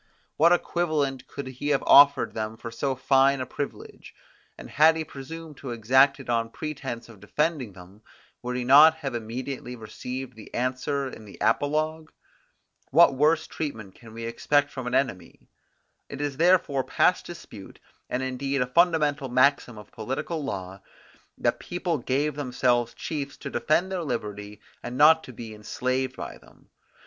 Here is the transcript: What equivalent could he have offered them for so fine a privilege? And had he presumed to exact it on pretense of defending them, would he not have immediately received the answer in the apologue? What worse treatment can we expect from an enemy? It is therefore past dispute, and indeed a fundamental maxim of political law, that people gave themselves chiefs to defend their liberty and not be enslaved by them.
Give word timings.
What 0.35 0.51
equivalent 0.51 1.27
could 1.27 1.45
he 1.45 1.67
have 1.67 1.83
offered 1.85 2.33
them 2.33 2.57
for 2.57 2.71
so 2.71 2.95
fine 2.95 3.39
a 3.39 3.45
privilege? 3.45 4.15
And 4.57 4.67
had 4.67 4.95
he 4.95 5.03
presumed 5.03 5.57
to 5.57 5.69
exact 5.69 6.19
it 6.19 6.27
on 6.27 6.49
pretense 6.49 7.07
of 7.07 7.19
defending 7.19 7.73
them, 7.73 8.01
would 8.41 8.55
he 8.57 8.63
not 8.63 8.95
have 8.95 9.13
immediately 9.13 9.75
received 9.75 10.35
the 10.35 10.51
answer 10.55 11.07
in 11.07 11.25
the 11.25 11.37
apologue? 11.39 12.11
What 12.89 13.13
worse 13.13 13.45
treatment 13.45 13.93
can 13.93 14.11
we 14.11 14.25
expect 14.25 14.71
from 14.71 14.87
an 14.87 14.95
enemy? 14.95 15.51
It 16.09 16.19
is 16.19 16.37
therefore 16.37 16.83
past 16.83 17.27
dispute, 17.27 17.79
and 18.09 18.23
indeed 18.23 18.63
a 18.63 18.65
fundamental 18.65 19.29
maxim 19.29 19.77
of 19.77 19.91
political 19.91 20.43
law, 20.43 20.81
that 21.37 21.59
people 21.59 21.99
gave 21.99 22.33
themselves 22.33 22.95
chiefs 22.95 23.37
to 23.37 23.51
defend 23.51 23.91
their 23.91 24.01
liberty 24.03 24.61
and 24.81 24.97
not 24.97 25.23
be 25.35 25.53
enslaved 25.53 26.15
by 26.17 26.39
them. 26.39 26.71